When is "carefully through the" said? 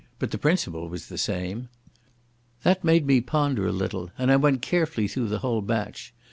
4.63-5.37